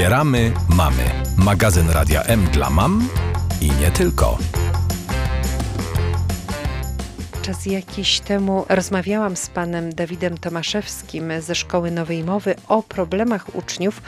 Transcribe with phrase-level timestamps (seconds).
[0.00, 1.04] Wspieramy mamy.
[1.36, 3.08] Magazyn Radia M dla mam
[3.60, 4.38] i nie tylko
[7.50, 14.02] czas jakiś temu rozmawiałam z panem Dawidem Tomaszewskim ze Szkoły Nowej Mowy o problemach uczniów,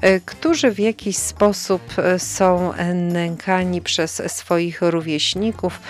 [0.00, 5.80] e, którzy w jakiś sposób e, są nękani przez swoich rówieśników,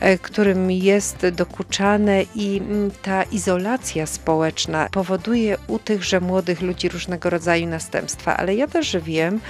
[0.00, 7.30] e, którym jest dokuczane i mm, ta izolacja społeczna powoduje u tychże młodych ludzi różnego
[7.30, 8.36] rodzaju następstwa.
[8.36, 9.40] Ale ja też wiem,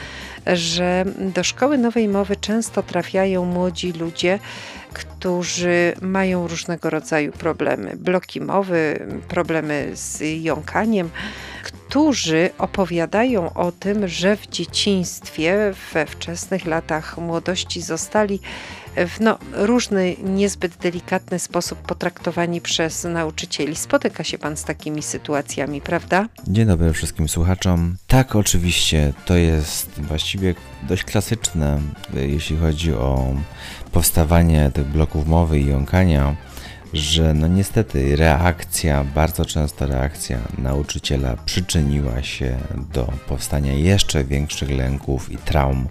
[0.46, 4.38] że do Szkoły Nowej Mowy często trafiają młodzi ludzie,
[4.92, 5.15] którzy
[6.02, 11.10] mają różnego rodzaju problemy, bloki mowy, problemy z jąkaniem,
[11.62, 18.40] którzy opowiadają o tym, że w dzieciństwie, we wczesnych latach młodości zostali
[18.96, 23.76] w no, różny, niezbyt delikatny sposób potraktowani przez nauczycieli.
[23.76, 26.28] Spotyka się Pan z takimi sytuacjami, prawda?
[26.48, 27.96] Dzień dobry wszystkim słuchaczom.
[28.06, 31.80] Tak, oczywiście, to jest właściwie dość klasyczne,
[32.14, 33.34] jeśli chodzi o
[33.92, 36.36] powstawanie tych bloków mowy i jąkania
[36.92, 42.56] że no niestety reakcja, bardzo często reakcja nauczyciela przyczyniła się
[42.94, 45.88] do powstania jeszcze większych lęków i traum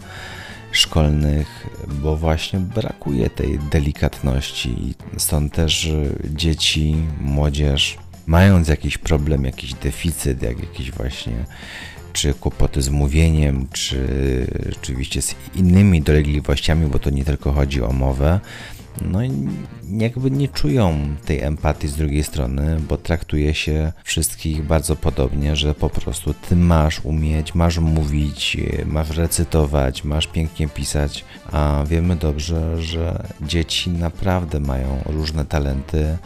[0.72, 4.94] szkolnych, bo właśnie brakuje tej delikatności.
[5.18, 5.92] Stąd też
[6.26, 11.46] dzieci, młodzież, mając jakiś problem, jakiś deficyt, jak jakiś właśnie
[12.14, 14.08] czy kłopoty z mówieniem, czy
[14.82, 18.40] oczywiście z innymi dolegliwościami, bo to nie tylko chodzi o mowę,
[19.02, 19.20] no
[19.90, 25.76] jakby nie czują tej empatii z drugiej strony, bo traktuje się wszystkich bardzo podobnie, że
[25.76, 32.82] po prostu ty masz umieć, masz mówić, masz recytować, masz pięknie pisać, a wiemy dobrze,
[32.82, 36.18] że dzieci naprawdę mają różne talenty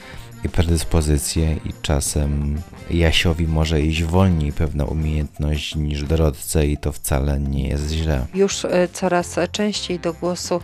[0.43, 2.61] i predyspozycje i czasem
[2.91, 8.25] Jasiowi może iść wolniej pewna umiejętność niż dorodce i to wcale nie jest źle.
[8.33, 10.61] Już e, coraz częściej do głosu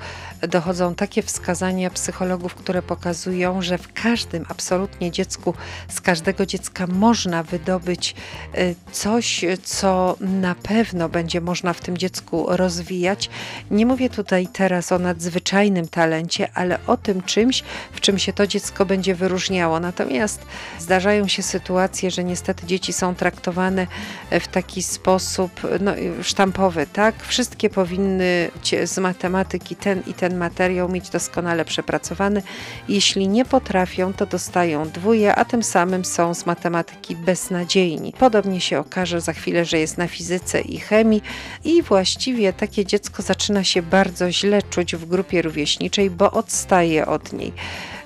[0.48, 5.54] dochodzą takie wskazania psychologów, które pokazują, że w każdym absolutnie dziecku,
[5.88, 8.16] z każdego dziecka można wydobyć
[8.54, 13.30] e, coś, co na pewno będzie można w tym dziecku rozwijać.
[13.72, 18.48] Nie mówię tutaj teraz o nadzwyczajnym talencie, ale o tym czymś, w czym się to
[18.48, 19.80] dziecko będzie wyróżniało.
[19.80, 20.46] Natomiast
[20.80, 23.88] zdarzają się sytuacje, że niestety dzieci są traktowane
[24.32, 27.16] w taki sposób no, sztampowy, tak?
[27.24, 28.52] Wszystkie powinny
[28.86, 32.44] z matematyki ten i ten materiał mieć doskonale przepracowany.
[32.90, 38.14] Jeśli nie potrafią, to dostają dwóje, a tym samym są z matematyki beznadziejni.
[38.20, 41.24] Podobnie się okaże za chwilę, że jest na fizyce i chemii
[41.64, 47.34] i właściwie takie dziecko zaczyna się bardzo źle czuć w grupie rówieśniczej, bo odstaje od
[47.34, 47.54] niej.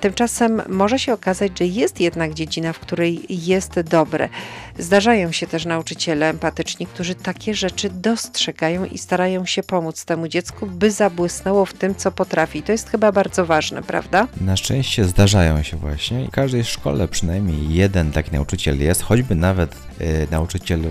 [0.01, 4.29] Tymczasem może się okazać, że jest jednak dziedzina, w której jest dobre.
[4.77, 10.65] Zdarzają się też nauczyciele empatyczni, którzy takie rzeczy dostrzegają i starają się pomóc temu dziecku,
[10.65, 12.63] by zabłysnęło w tym, co potrafi.
[12.63, 14.27] To jest chyba bardzo ważne, prawda?
[14.41, 16.25] Na szczęście zdarzają się właśnie.
[16.25, 20.89] W każdej szkole przynajmniej jeden taki nauczyciel jest, choćby nawet y, nauczyciel, y,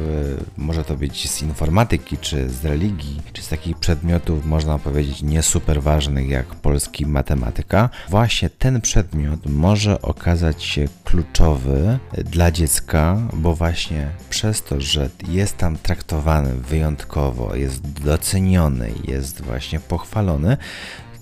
[0.56, 5.42] może to być z informatyki, czy z religii, czy z takich przedmiotów, można powiedzieć, nie
[5.42, 7.90] super ważnych jak polski matematyka.
[8.08, 8.97] Właśnie ten przedmiot
[9.47, 17.54] może okazać się kluczowy dla dziecka, bo właśnie przez to, że jest tam traktowany wyjątkowo,
[17.54, 20.56] jest doceniony, jest właśnie pochwalony,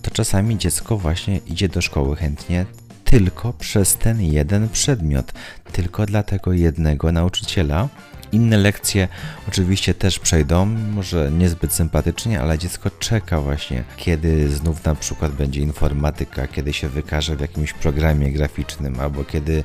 [0.02, 2.66] to czasami dziecko właśnie idzie do szkoły chętnie
[3.04, 5.32] tylko przez ten jeden przedmiot,
[5.72, 7.88] tylko dla tego jednego nauczyciela.
[8.32, 9.08] Inne lekcje
[9.48, 15.60] oczywiście też przejdą, może niezbyt sympatycznie, ale dziecko czeka właśnie, kiedy znów na przykład będzie
[15.60, 19.64] informatyka, kiedy się wykaże w jakimś programie graficznym, albo kiedy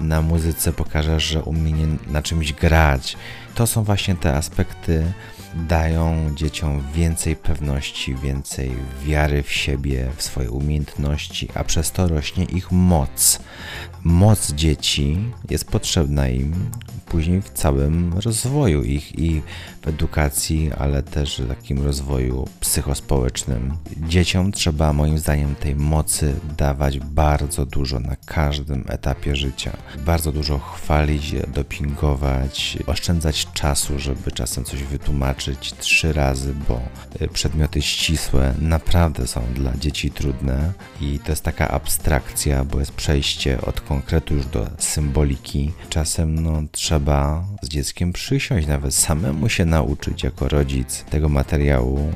[0.00, 3.16] na muzyce pokażesz, że umie na czymś grać.
[3.54, 5.12] To są właśnie te aspekty,
[5.54, 8.70] dają dzieciom więcej pewności, więcej
[9.04, 13.40] wiary w siebie, w swoje umiejętności, a przez to rośnie ich moc.
[14.04, 15.18] Moc dzieci
[15.50, 16.70] jest potrzebna im
[17.08, 19.42] później w całym rozwoju ich i
[19.82, 23.72] w edukacji, ale też w takim rozwoju psychospołecznym.
[23.96, 29.76] Dzieciom trzeba moim zdaniem tej mocy dawać bardzo dużo na każdym etapie życia.
[30.06, 36.80] Bardzo dużo chwalić, dopingować, oszczędzać czasu, żeby czasem coś wytłumaczyć trzy razy, bo
[37.22, 42.92] y, przedmioty ścisłe naprawdę są dla dzieci trudne i to jest taka abstrakcja, bo jest
[42.92, 45.72] przejście od konkretu już do symboliki.
[45.88, 46.97] Czasem no, trzeba
[47.62, 52.12] z dzieckiem przysiąść, nawet samemu się nauczyć jako rodzic tego materiału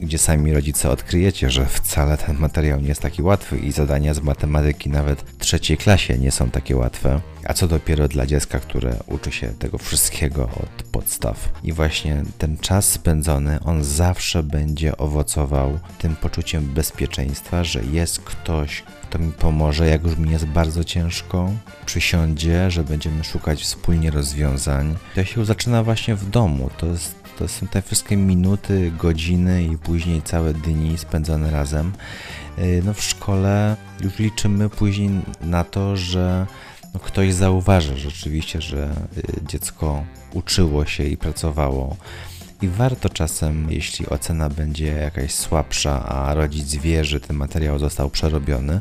[0.00, 4.20] gdzie sami rodzice odkryjecie, że wcale ten materiał nie jest taki łatwy i zadania z
[4.20, 7.20] matematyki nawet trzeciej klasie nie są takie łatwe.
[7.44, 11.48] A co dopiero dla dziecka, które uczy się tego wszystkiego od podstaw.
[11.64, 18.82] I właśnie ten czas spędzony, on zawsze będzie owocował tym poczuciem bezpieczeństwa, że jest ktoś,
[19.02, 21.50] kto mi pomoże, jak już mi jest bardzo ciężko,
[21.86, 24.96] przysiądzie, że będziemy szukać wspólnie rozwiązań.
[25.14, 26.70] To się zaczyna właśnie w domu.
[26.78, 31.92] To jest to są te wszystkie minuty, godziny i później całe dni spędzone razem.
[32.58, 35.10] Y, no w szkole już liczymy później
[35.40, 36.46] na to, że
[36.94, 41.96] no ktoś zauważy rzeczywiście, że y, dziecko uczyło się i pracowało.
[42.62, 48.10] I warto czasem, jeśli ocena będzie jakaś słabsza, a rodzic wie, że ten materiał został
[48.10, 48.80] przerobiony,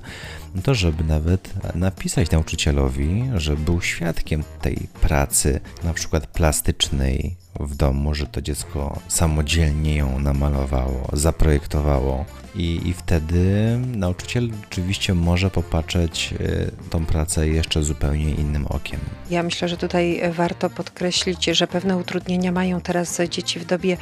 [0.55, 7.75] no to żeby nawet napisać nauczycielowi, że był świadkiem tej pracy, na przykład plastycznej, w
[7.75, 12.25] domu, że to dziecko samodzielnie ją namalowało, zaprojektowało
[12.55, 18.99] i, i wtedy nauczyciel oczywiście może popatrzeć y, tą pracę jeszcze zupełnie innym okiem.
[19.29, 23.97] Ja myślę, że tutaj warto podkreślić, że pewne utrudnienia mają teraz dzieci w dobie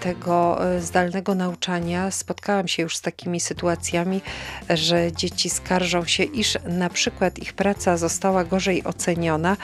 [0.00, 2.10] tego y, zdalnego nauczania.
[2.10, 4.20] Spotkałam się już z takimi sytuacjami,
[4.70, 9.56] że dzieci skarżą się, iż na przykład ich praca została gorzej oceniona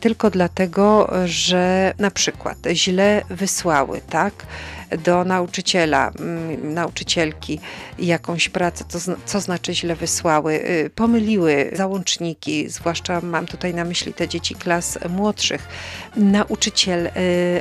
[0.00, 4.46] tylko dlatego, że na przykład źle wysłały, tak?
[5.04, 7.60] Do nauczyciela, mm, nauczycielki
[7.98, 8.84] jakąś pracę,
[9.24, 14.98] co znaczy źle wysłały, y, pomyliły załączniki, zwłaszcza mam tutaj na myśli te dzieci klas
[15.08, 15.68] młodszych.
[16.16, 17.10] Nauczyciel y,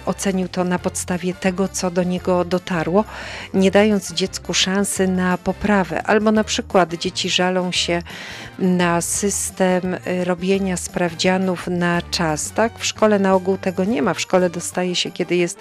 [0.05, 3.03] ocenił to na podstawie tego, co do niego dotarło,
[3.53, 6.03] nie dając dziecku szansy na poprawę.
[6.03, 8.01] Albo na przykład dzieci żalą się
[8.59, 12.51] na system y, robienia sprawdzianów na czas.
[12.51, 12.79] Tak?
[12.79, 14.13] W szkole na ogół tego nie ma.
[14.13, 15.59] W szkole dostaje się, kiedy jest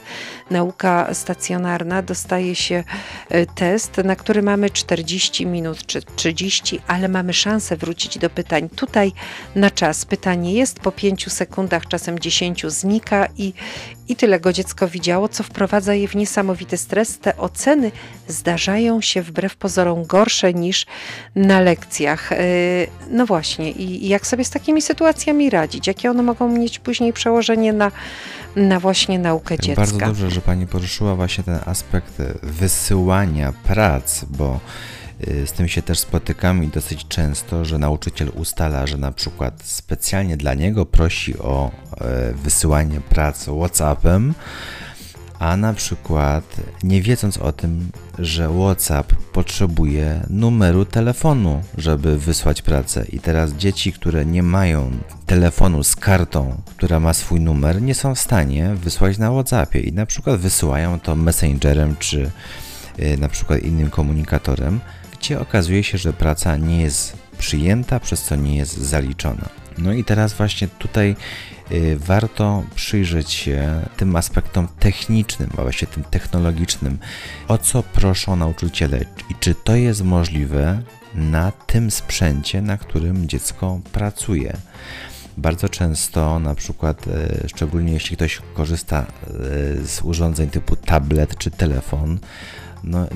[0.50, 2.84] nauka stacjonarna, stacjonarna dostaje się
[3.28, 8.68] e, test, na który mamy 40 minut czy 30, ale mamy szansę wrócić do pytań.
[8.68, 9.12] Tutaj
[9.54, 13.52] na czas pytanie jest, po 5 sekundach, czasem 10 znika i,
[14.08, 17.18] i tyle go dziecko widziało, co wprowadza je w niesamowity stres.
[17.18, 17.92] Te oceny
[18.28, 20.86] zdarzają się wbrew pozorom gorsze niż
[21.34, 22.32] na lekcjach.
[22.32, 22.36] E,
[23.10, 25.86] no właśnie, i jak sobie z takimi sytuacjami radzić?
[25.86, 27.92] Jakie one mogą mieć później przełożenie na
[28.56, 29.82] na właśnie naukę dziecka.
[29.82, 32.12] Bardzo dobrze, że Pani poruszyła właśnie ten aspekt
[32.42, 34.60] wysyłania prac, bo
[35.05, 39.62] y, z tym się też spotykam i dosyć często, że nauczyciel ustala, że na przykład
[39.64, 41.70] specjalnie dla niego prosi o
[42.00, 44.34] e, wysyłanie prac WhatsAppem,
[45.38, 53.04] a na przykład nie wiedząc o tym, że WhatsApp potrzebuje numeru telefonu, żeby wysłać pracę.
[53.12, 54.90] I teraz dzieci, które nie mają
[55.26, 59.92] telefonu z kartą, która ma swój numer, nie są w stanie wysłać na WhatsAppie i
[59.92, 62.30] na przykład wysyłają to Messengerem czy
[62.98, 64.80] yy, na przykład innym komunikatorem,
[65.34, 69.48] okazuje się, że praca nie jest przyjęta, przez co nie jest zaliczona.
[69.78, 71.16] No i teraz właśnie tutaj
[71.72, 76.98] Y, warto przyjrzeć się tym aspektom technicznym, a właściwie tym technologicznym,
[77.48, 79.00] o co proszą nauczyciele
[79.30, 80.82] i czy to jest możliwe
[81.14, 84.56] na tym sprzęcie, na którym dziecko pracuje.
[85.36, 91.50] Bardzo często, na przykład, y, szczególnie jeśli ktoś korzysta y, z urządzeń typu tablet czy
[91.50, 92.18] telefon,
[92.84, 93.06] no,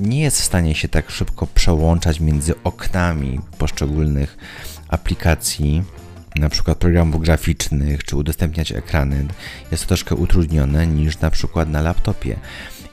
[0.00, 4.36] nie jest w stanie się tak szybko przełączać między oknami poszczególnych
[4.88, 5.82] aplikacji
[6.36, 9.26] na przykład programów graficznych, czy udostępniać ekrany,
[9.70, 12.36] jest to troszkę utrudnione niż na przykład na laptopie.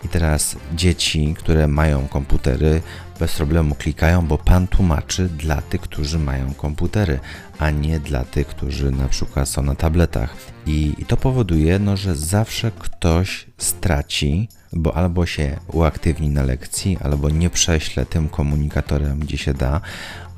[0.06, 2.82] I teraz dzieci, które mają komputery,
[3.20, 7.20] bez problemu klikają, bo pan tłumaczy dla tych, którzy mają komputery,
[7.60, 10.36] a nie dla tych, którzy na przykład są na tabletach.
[10.66, 16.98] I, i to powoduje, no, że zawsze ktoś straci, bo albo się uaktywni na lekcji,
[17.04, 19.82] albo nie prześle tym komunikatorem, gdzie się da,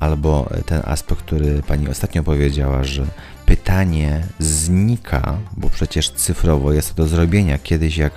[0.00, 3.06] albo ten aspekt, który pani ostatnio powiedziała, że
[3.46, 7.58] pytanie znika, bo przecież cyfrowo jest to do zrobienia.
[7.58, 8.12] Kiedyś jak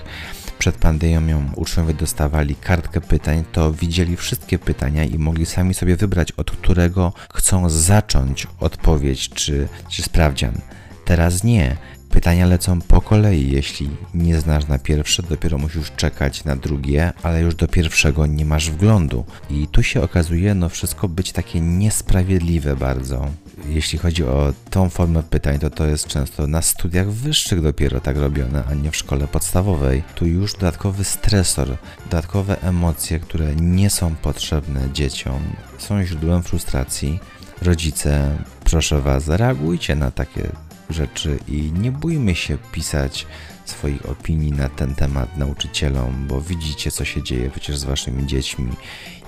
[0.60, 6.32] przed pandemią uczniowie dostawali kartkę pytań, to widzieli wszystkie pytania i mogli sami sobie wybrać,
[6.32, 10.62] od którego chcą zacząć odpowiedź czy, czy sprawdzian.
[11.06, 11.78] Teraz nie.
[12.12, 13.52] Pytania lecą po kolei.
[13.52, 18.46] Jeśli nie znasz na pierwsze, dopiero musisz czekać na drugie, ale już do pierwszego nie
[18.46, 19.26] masz wglądu.
[19.50, 23.28] I tu się okazuje, no wszystko być takie niesprawiedliwe bardzo.
[23.70, 28.18] Jeśli chodzi o tą formę pytań, to to jest często na studiach wyższych dopiero tak
[28.18, 30.04] robione, a nie w szkole podstawowej.
[30.16, 35.42] Tu już dodatkowy stresor, dodatkowe emocje, które nie są potrzebne dzieciom,
[35.78, 37.20] są źródłem frustracji.
[37.62, 40.50] Rodzice, proszę Was, reagujcie na takie
[40.92, 43.28] rzeczy i nie bójmy się pisać
[43.66, 48.72] swoich opinii na ten temat nauczycielom, bo widzicie, co się dzieje przecież z waszymi dziećmi,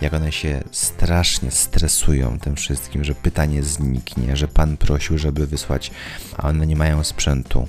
[0.01, 5.91] jak one się strasznie stresują tym wszystkim, że pytanie zniknie, że pan prosił, żeby wysłać,
[6.37, 7.67] a one nie mają sprzętu.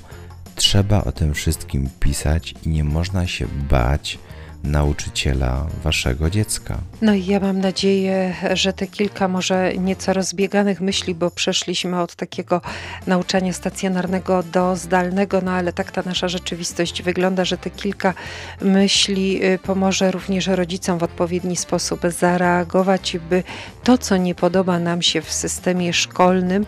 [0.54, 4.18] Trzeba o tym wszystkim pisać i nie można się bać
[4.64, 6.78] nauczyciela waszego dziecka.
[7.02, 12.14] No i ja mam nadzieję, że te kilka może nieco rozbieganych myśli, bo przeszliśmy od
[12.14, 12.60] takiego
[13.06, 18.14] nauczania stacjonarnego do zdalnego, no ale tak ta nasza rzeczywistość wygląda, że te kilka
[18.60, 23.42] myśli y, pomoże również rodzicom w odpowiedni sposób zareagować, by
[23.84, 26.66] to, co nie podoba nam się w systemie szkolnym,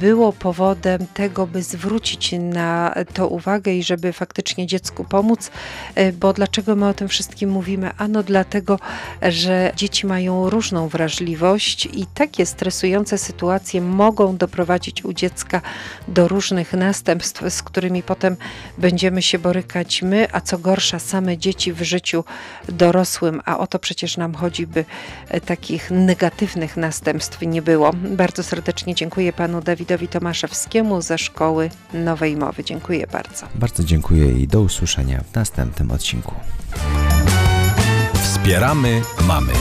[0.00, 5.50] było powodem tego, by zwrócić na to uwagę i żeby faktycznie dziecku pomóc.
[5.94, 7.90] E, bo dlaczego my o tym wszystkim mówimy?
[7.98, 8.78] Ano dlatego,
[9.22, 15.60] że dzieci mają różną wrażliwość i takie stresujące sytuacje mogą doprowadzić u dziecka
[16.08, 18.36] do różnych następstw, z którymi potem
[18.78, 22.24] będziemy się borykać my, a co gorsza, same dzieci w życiu
[22.68, 24.84] dorosłym, a o to przecież nam chodzi, by
[25.28, 27.90] e, takich negatywnych następstw nie było.
[27.92, 32.64] Bardzo serdecznie dziękuję panu Dawidowi Tomaszewskiemu ze Szkoły Nowej Mowy.
[32.64, 33.46] Dziękuję bardzo.
[33.54, 36.34] Bardzo dziękuję i do usłyszenia w następnym odcinku.
[38.14, 39.52] Wspieramy mamy.